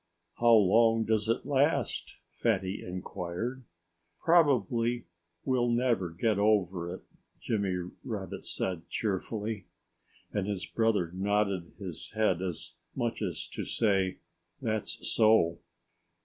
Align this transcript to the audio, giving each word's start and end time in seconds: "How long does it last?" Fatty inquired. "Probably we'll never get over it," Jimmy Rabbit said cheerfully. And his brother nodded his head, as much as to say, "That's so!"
"How 0.39 0.53
long 0.55 1.03
does 1.05 1.27
it 1.29 1.45
last?" 1.45 2.15
Fatty 2.33 2.83
inquired. 2.83 3.65
"Probably 4.17 5.05
we'll 5.45 5.69
never 5.69 6.09
get 6.09 6.39
over 6.39 6.91
it," 6.91 7.03
Jimmy 7.39 7.91
Rabbit 8.03 8.43
said 8.43 8.89
cheerfully. 8.89 9.67
And 10.33 10.47
his 10.47 10.65
brother 10.65 11.11
nodded 11.13 11.73
his 11.77 12.13
head, 12.13 12.41
as 12.41 12.77
much 12.95 13.21
as 13.21 13.47
to 13.49 13.63
say, 13.63 14.17
"That's 14.59 15.07
so!" 15.07 15.59